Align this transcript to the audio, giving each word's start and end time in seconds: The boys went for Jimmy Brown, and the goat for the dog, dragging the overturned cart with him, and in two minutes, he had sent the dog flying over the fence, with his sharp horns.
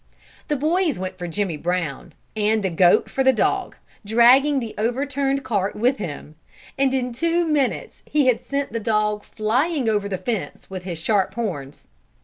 The 0.47 0.55
boys 0.55 0.97
went 0.97 1.19
for 1.19 1.27
Jimmy 1.27 1.57
Brown, 1.57 2.15
and 2.35 2.63
the 2.63 2.71
goat 2.71 3.07
for 3.07 3.23
the 3.23 3.31
dog, 3.31 3.75
dragging 4.03 4.59
the 4.59 4.73
overturned 4.75 5.43
cart 5.43 5.75
with 5.75 5.97
him, 5.99 6.33
and 6.75 6.91
in 6.91 7.13
two 7.13 7.45
minutes, 7.45 8.01
he 8.07 8.25
had 8.25 8.43
sent 8.43 8.71
the 8.71 8.79
dog 8.79 9.23
flying 9.23 9.87
over 9.87 10.09
the 10.09 10.17
fence, 10.17 10.71
with 10.71 10.85
his 10.85 10.97
sharp 10.97 11.35
horns. 11.35 11.87